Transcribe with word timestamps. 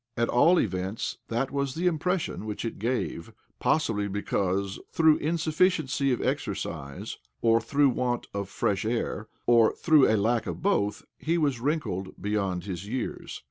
At 0.17 0.29
all 0.29 0.59
events, 0.59 1.19
that 1.27 1.51
was 1.51 1.75
the 1.75 1.85
impression 1.85 2.47
which 2.47 2.65
it 2.65 2.79
gave— 2.79 3.31
possibly 3.69 4.07
because, 4.07 4.79
through 4.91 5.17
insufficiency 5.17 6.11
of 6.11 6.23
exercise, 6.23 7.19
or 7.43 7.61
through 7.61 7.89
want 7.89 8.25
of 8.33 8.49
fresh 8.49 8.83
air, 8.83 9.27
or 9.45 9.73
through 9.73 10.09
a 10.09 10.17
lack 10.17 10.47
of 10.47 10.63
both, 10.63 11.05
he 11.19 11.37
was 11.37 11.59
wrinkled 11.59 12.19
beyond 12.19 12.63
his 12.63 12.87
years 12.87 13.39